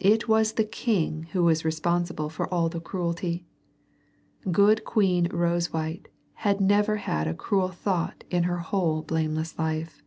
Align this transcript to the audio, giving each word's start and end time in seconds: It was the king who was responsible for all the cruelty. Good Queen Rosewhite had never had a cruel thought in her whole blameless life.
It 0.00 0.28
was 0.28 0.54
the 0.54 0.64
king 0.64 1.24
who 1.32 1.44
was 1.44 1.62
responsible 1.62 2.30
for 2.30 2.48
all 2.48 2.70
the 2.70 2.80
cruelty. 2.80 3.44
Good 4.50 4.82
Queen 4.82 5.26
Rosewhite 5.28 6.08
had 6.36 6.58
never 6.58 6.96
had 6.96 7.26
a 7.28 7.34
cruel 7.34 7.68
thought 7.68 8.24
in 8.30 8.44
her 8.44 8.60
whole 8.60 9.02
blameless 9.02 9.58
life. 9.58 10.00